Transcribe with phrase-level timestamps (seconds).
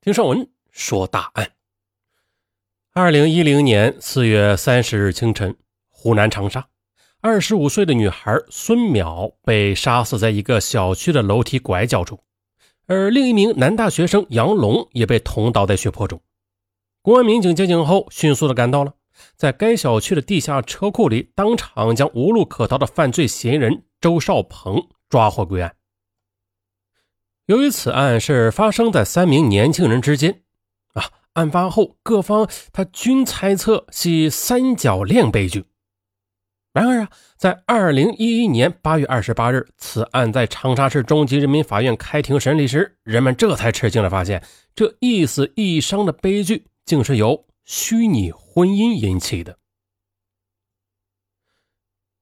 [0.00, 1.50] 听上文说大案。
[2.94, 5.56] 二零一零年四月三十日清晨，
[5.88, 6.68] 湖南长沙，
[7.20, 12.20] 二十五岁的女孩孙淼被杀死在一个小区的楼梯拐角处，
[12.86, 16.22] 而另一名男大学生杨龙也被捅倒在血泊中。
[17.02, 18.94] 公安民警接警后，迅速的赶到了，
[19.34, 25.74] 在该小区的地下车库里，当场将无路可逃的犯罪嫌疑人周少鹏抓获归案。
[27.48, 30.42] 由于此案是发生在三名年轻人之间，
[30.92, 35.64] 啊，案发后各方他均猜测系三角恋悲剧。
[36.74, 44.44] 然而啊，在二零一一年八月二十八日，此案在长沙市中级人民法院开庭审理时，人们这才吃惊的发现，
[44.74, 49.56] 这一死一伤的悲剧竟是由虚拟婚姻引起的。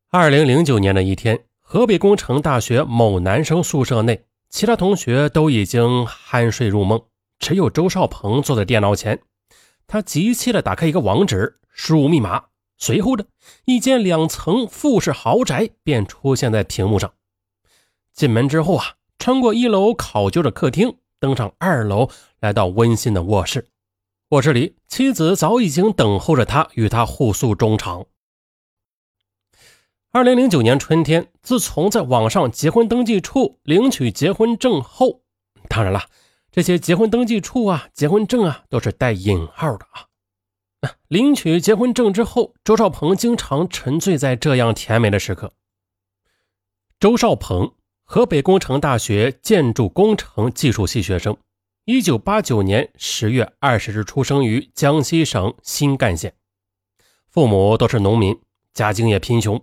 [0.09, 4.23] 二零零九年的一天，河北工程大学某男生宿舍内。
[4.49, 7.03] 其他同学都已经酣睡入梦，
[7.39, 9.21] 只有周少鹏坐在电脑前。
[9.87, 12.45] 他急切地打开一个网址，输入密码，
[12.79, 13.27] 随后的
[13.65, 17.13] 一间两层复式豪宅便出现在屏幕上。
[18.13, 22.09] 进门之后啊，穿过一楼考究的客厅，登上二楼，
[22.41, 23.69] 来到温馨的卧室。
[24.31, 28.07] 卧室里，妻子早已经等候着他，与他互诉衷肠。
[30.17, 35.21] 二零零九年春天，自从在网上结婚登记处领取结婚证后，
[35.69, 36.07] 当然了，
[36.51, 40.95] 这些结婚登记处啊、结婚证啊都是带引号的啊。
[41.09, 45.53] 领取结婚证之后，周少鹏经常沉醉在这样甜美的时刻。
[46.99, 51.37] 周少鹏，河北工程大学建筑工程技术系学生，
[51.85, 56.33] 一九八九年十月二十日出生于江西省新干县，
[57.29, 58.41] 父母都是农民，
[58.73, 59.63] 家境也贫穷。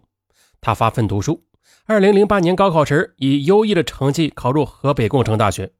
[0.64, 1.44] 他发奋读书，
[1.86, 5.73] 二零零八年高考时以优异的成绩考入河北工程大学。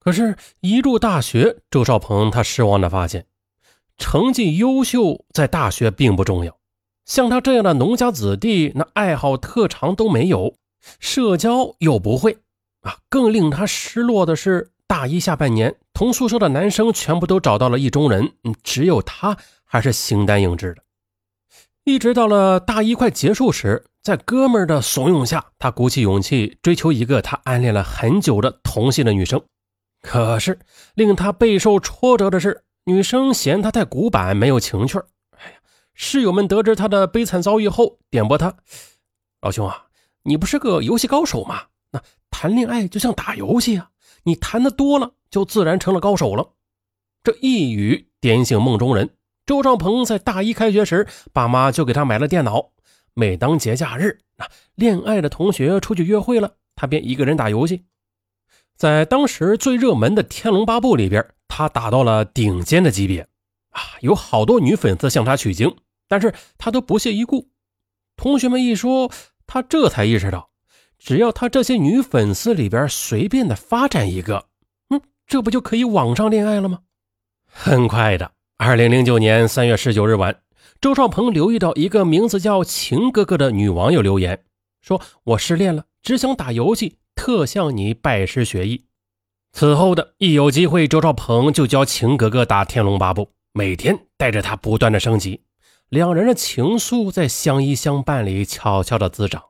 [0.00, 3.26] 可是，一入大学，周少鹏他失望的发现，
[3.98, 6.56] 成绩优秀在大学并不重要。
[7.04, 10.54] 像他这样的农家子弟，那爱好特长都没有，
[10.98, 12.38] 社交又不会
[12.80, 12.98] 啊。
[13.10, 18.32] 更令他失落的是，大一下半年，同宿舍的男生全部都找到了意中人，
[18.62, 20.82] 只有他还是形单影只的。
[21.84, 23.84] 一直到了大一快结束时。
[24.06, 29.42] 在哥们的怂恿下，他鼓起勇气追求一个他暗恋了很久的同性的女生。
[30.00, 30.60] 可是
[30.94, 34.96] 令他备受挫折的是，女生嫌他太古板，没有情趣
[35.30, 35.58] 哎呀，
[35.94, 38.54] 室友们得知他的悲惨遭遇后，点拨他
[39.42, 39.86] ：“老兄啊，
[40.22, 41.64] 你不是个游戏高手吗？
[41.90, 42.00] 那
[42.30, 43.90] 谈恋爱就像打游戏啊，
[44.22, 46.48] 你谈的多了，就自然成了高手了。”
[47.24, 49.10] 这一语点醒梦中人。
[49.46, 52.70] 周兆鹏在大一开学时，爸妈就给他买了电脑。
[53.18, 57.86] 每当节假日，那恋爱的同学出去约会了，他便一个人打游戏。
[58.76, 63.26] 在当时最热门的《天龙八部》里边，他打到了顶尖的级别
[63.70, 65.74] 啊，有好多女粉丝向他取经，
[66.06, 67.48] 但是他都不屑一顾。
[68.16, 69.10] 同学们一说，
[69.46, 70.50] 他这才意识到，
[70.98, 74.48] 只要他这些女粉丝里边随便的发展一个，
[74.90, 76.80] 嗯，这不就可以网上恋爱了吗？
[77.50, 80.42] 很快的，二零零九年三月十九日晚。
[80.80, 84.44] 周少鹏留意到一个名字叫晴哥哥的女网友留言，
[84.80, 88.84] 说：“我失恋了，只想打游戏，特向你拜师学艺。”
[89.52, 93.22] 此后的一有机会，周少鹏就教晴哥哥打《天龙八部》，
[93.52, 95.40] 每天带着他不断的升级，
[95.88, 99.42] 两人的情愫在相依相伴里悄悄的滋长。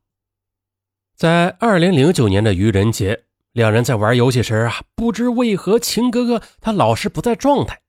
[1.17, 7.81] 在二零零九年的愚人节，两人在玩游戏时啊，不知为何晴哥哥他老是不在状态，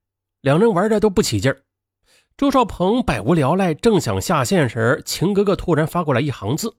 [0.41, 1.61] 两人玩的都不起劲儿。
[2.37, 6.77] 周少鹏百无聊赖，正想下线时，秦哥哥突然发过来一行字：“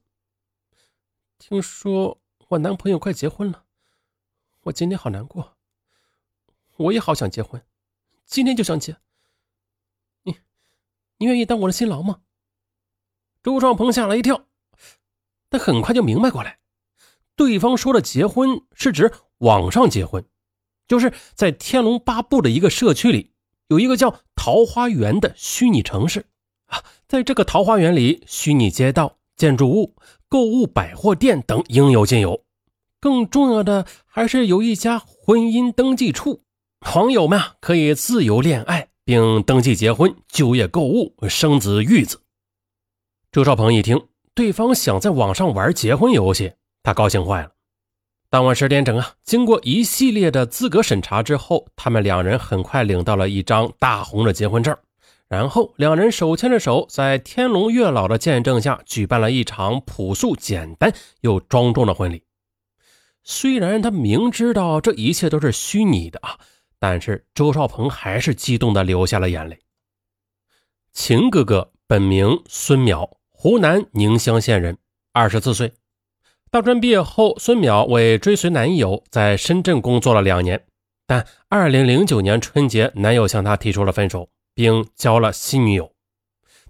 [1.37, 3.65] 听说我男朋友快结婚了，
[4.61, 5.57] 我今天好难过。
[6.77, 7.61] 我也好想结婚，
[8.25, 8.95] 今天就想结。
[10.23, 10.37] 你，
[11.17, 12.21] 你愿意当我的新郎吗？”
[13.43, 14.45] 周少鹏吓了一跳，
[15.49, 16.59] 但很快就明白过来，
[17.35, 20.25] 对方说的结婚是指网上结婚，
[20.87, 23.33] 就是在《天龙八部》的一个社区里。
[23.69, 26.25] 有一个叫桃花源的虚拟城市
[26.65, 29.95] 啊，在这个桃花源里，虚拟街道、建筑物、
[30.27, 32.43] 购物百货店等应有尽有。
[32.99, 36.41] 更重要的还是有一家婚姻登记处，
[36.95, 42.19] 网友们可以自由恋爱，并登记结婚、就业、购物、生子育子。
[43.31, 47.51] 周少鹏一听对方想在网上玩结婚游戏，他高兴坏了。
[48.31, 54.77] 当晚十点整啊，经过一系列的资格审查之后，他们两人很快领到了一张大红的结婚证。
[55.27, 62.23] 然后两人手牵着手，在天龙月老的见证下，举办了一场朴素、简单又庄重的婚礼。
[63.23, 66.37] 虽然他明知道这一切都是虚拟的啊，
[66.77, 69.59] 但是周少鹏还是激动的流下了眼泪。
[70.93, 74.77] 秦哥哥本名孙淼，湖南宁乡县人，
[75.13, 75.73] 二十四岁。
[76.51, 80.59] 大专毕业后，孙淼为追随男友在深圳工作了两年，
[81.05, 85.91] 但二零零九年春节，男友向她提出了分手，并交了新女友，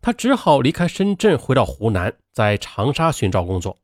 [0.01, 3.77] 他只好离开深圳，回到湖南，在长沙寻找工作。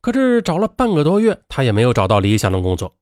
[0.00, 2.96] 可是找了半个多月，他也没有找到理想的工作。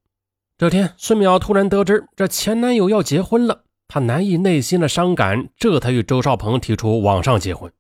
[0.59, 7.73] 这天，孙淼突然得知这前男友要结婚了，她难以内心的伤感，这才与周少鹏提出网上结婚。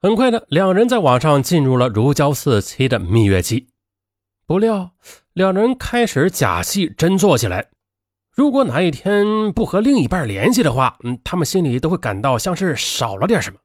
[0.00, 3.66] 很快的，两人在网上进入了如胶似漆的蜜月期。
[4.48, 4.92] 不料，
[5.34, 7.68] 两人开始假戏真做起来。
[8.34, 13.58] 如果哪一天不和另一半联系的话，嗯，他们心里都会感到像是少了点什么。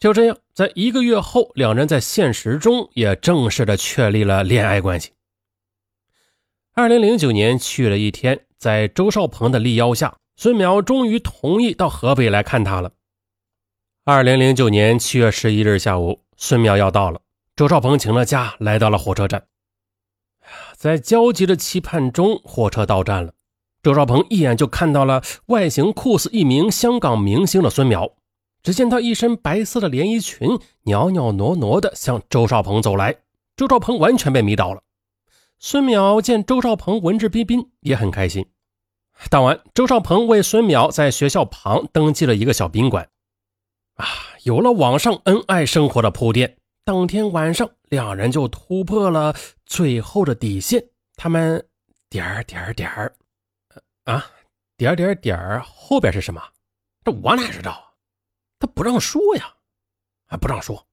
[0.00, 5.10] 就这样，在一个月后，两人在现实中也正式的确立了恋爱关系。
[6.72, 12.92] 二零零九年去了一天，在周少鹏的力邀下，孙淼终于同意到河北来看他了。
[14.04, 17.20] 二零零九年七月十一日下午，孙淼要到了，
[17.54, 19.44] 周少鹏请了假，来到了火车站。
[20.76, 23.32] 在焦急的期盼中，火车到站了。
[23.82, 28.12] 周少鹏一眼就看到了外形酷似一名香港明星的孙淼。
[28.62, 33.16] 只见他一身白色的连衣裙，袅袅娜娜的向周少鹏走来。
[33.56, 34.82] 周少鹏完全被迷倒了。
[35.58, 38.46] 孙淼见周少鹏文质彬彬，也很开心。
[39.30, 43.08] 当晚，周少鹏为孙淼在学校旁登记了一个小宾馆。
[43.94, 44.06] 啊，
[44.42, 46.56] 有了网上恩爱生活的铺垫。
[46.84, 49.34] 当天晚上，两人就突破了
[49.66, 50.84] 最后的底线。
[51.16, 51.66] 他们
[52.08, 53.14] 点点点儿，
[54.04, 54.24] 啊，
[54.76, 56.42] 点点点儿，后边是什么？
[57.04, 57.84] 这我哪知道啊？
[58.58, 59.54] 他不让说呀，
[60.28, 60.86] 啊不让说。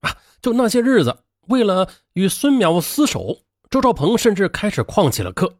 [0.00, 5.58] 啊，就那些日子，为了与孙淼厮守，周少鹏甚至开始旷起了课。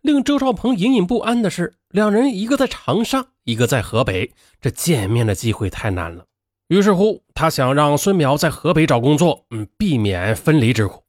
[0.00, 6.26] 令周少鹏隐隐不安的是，两人一个在长沙，一个在河北，这见面的机会太难了。
[6.70, 11.02] 于是乎，他想让孙淼在河北找工作，嗯，避免分离之苦。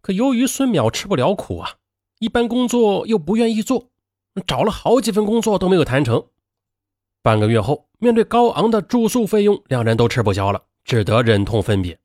[0.00, 1.78] 可由于孙淼吃不了苦啊，
[2.20, 3.90] 一般工作又不愿意做，
[4.46, 6.24] 找了好几份工作都没有谈成。
[7.22, 11.98] 半个月后，面对高昂的住宿费用，两人都吃不消了，只得忍痛分别。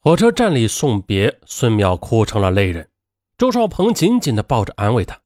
[0.00, 2.90] 火车站里送别，孙淼哭成了泪人。
[3.38, 5.18] 周少鹏紧紧地抱着安慰他：“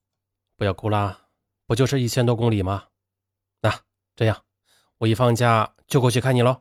[0.57, 1.19] 不要哭啦，
[1.67, 2.85] 不就是一千多公里吗？
[3.61, 3.75] 那
[4.15, 4.41] 这样，
[4.99, 6.59] 我一放假。”就过去看你喽。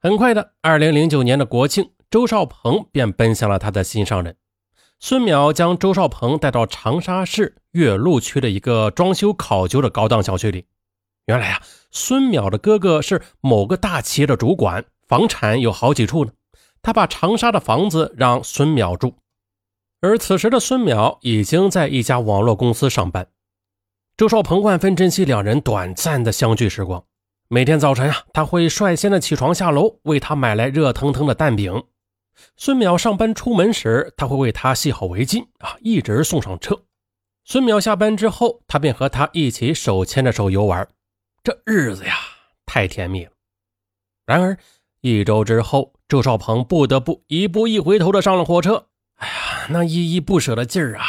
[0.00, 4.36] 很快的，二零零九年的国庆，周少鹏便奔向了他的心上人。
[4.98, 10.66] 孙淼将周少鹏带到长沙市岳麓区的一个装修考究的高档小区里。
[11.26, 16.32] 原来啊，孙淼的哥哥是某个大企业的主管，房产有好几处呢。
[16.82, 19.14] 他把长沙的房子让孙淼住，
[20.00, 23.28] 而此时的孙淼已经在一家网络公司上班。
[24.16, 27.04] 周少鹏万分珍惜两人短暂的相聚时光。
[27.48, 31.84] 每天早晨啊，他会率先的起床下楼，为他买来热腾腾的蛋饼。
[32.56, 36.82] 孙淼上班出门时，他会为他系好围巾啊，一直送上车。
[37.44, 40.88] 孙淼下班之后，他便和他一起手牵着手游玩，
[41.44, 42.16] 这日子呀，
[42.66, 43.30] 太甜蜜了。
[44.24, 44.58] 然而
[45.00, 48.86] 一周之后，周少鹏不得不一步一回头的上了火车。
[49.18, 51.06] 哎呀，那依依不舍的劲儿啊！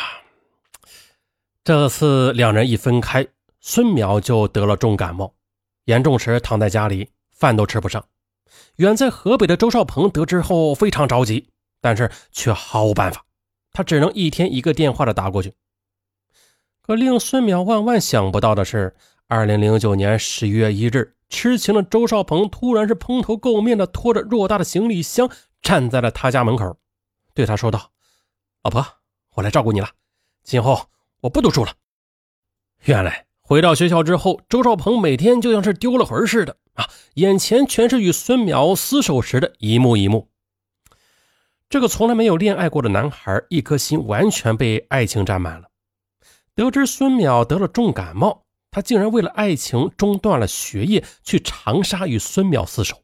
[1.64, 3.28] 这次两人一分开，
[3.60, 5.34] 孙淼就得了重感冒。
[5.88, 8.06] 严重时躺在家里，饭都吃不上。
[8.76, 13.26] 远在河北的周少鹏得知后非常着急，但是却毫无办法。
[13.72, 15.54] 他只能一天一个电话的打过去。
[16.82, 18.96] 可令孙淼万万想不到的是，
[19.28, 25.30] 二零零九年十一月一日，痴情的周少鹏突然是蓬头垢面的拖着偌大的行李箱
[25.62, 26.78] 站在了他家门口，
[27.34, 27.92] 对他说道
[28.64, 28.86] ：“老婆，
[29.36, 29.90] 我来照顾你了，
[30.44, 30.90] 今后
[31.22, 31.74] 我不读书了。”
[32.84, 33.27] 原来。
[33.48, 40.28] 回到学校之后，周少鹏每天就像是丢了魂似的啊，眼前全是与孙淼厮守时的一幕一幕。
[41.70, 45.70] 这个从来没有恋爱过的男孩，一颗心完全被爱情占满了。
[46.56, 52.98] 得知孙淼得了重感冒，他竟然为了爱情中断了学业，去长沙与孙淼厮守。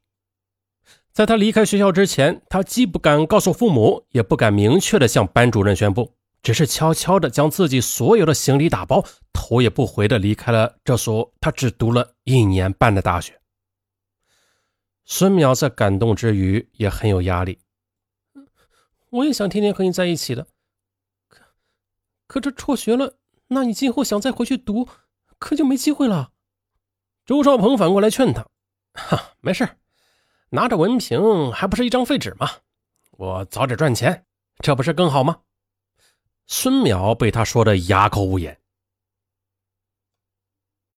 [1.13, 6.11] 在他离开学校之前，他既不敢告诉父母，也不敢明确的向班主任宣布。
[6.43, 13.39] 只是悄悄地将自己所有的行李打包，头也不回地离开了这所他只读了一年半的大学。
[15.05, 17.59] 孙淼在感动之余也很有压力。
[19.09, 20.45] 我也想天天和你在一起的，
[21.29, 21.43] 可
[22.27, 23.15] 可这辍学了，
[23.47, 24.89] 那你今后想再回去读，
[25.39, 26.31] 可就没机会了。
[27.25, 28.45] 周少鹏反过来劝他
[28.95, 29.77] ：“哈，没事，
[30.49, 32.49] 拿着文凭还不是一张废纸吗？
[33.11, 34.25] 我早点赚钱，
[34.59, 35.41] 这不是更好吗？”
[36.47, 38.57] 孙淼被他说的哑口无言。